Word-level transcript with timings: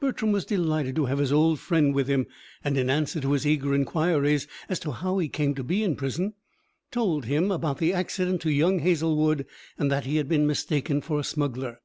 Bertram 0.00 0.32
was 0.32 0.46
delighted 0.46 0.96
to 0.96 1.04
have 1.04 1.18
his 1.18 1.30
old 1.34 1.60
friend 1.60 1.94
with 1.94 2.08
him, 2.08 2.26
and 2.64 2.78
in 2.78 2.88
answer 2.88 3.20
to 3.20 3.32
his 3.32 3.46
eager 3.46 3.74
inquiries 3.74 4.48
as 4.70 4.80
to 4.80 4.90
how 4.90 5.18
he 5.18 5.28
came 5.28 5.54
to 5.54 5.62
be 5.62 5.84
in 5.84 5.96
prison, 5.96 6.32
told 6.90 7.26
him 7.26 7.50
about 7.50 7.76
the 7.76 7.92
accident 7.92 8.40
to 8.40 8.50
young 8.50 8.78
Hazlewood, 8.78 9.44
and 9.76 9.90
that 9.90 10.06
he 10.06 10.16
had 10.16 10.30
been 10.30 10.46
mistaken 10.46 11.02
for 11.02 11.20
a 11.20 11.24
smuggler. 11.24 11.82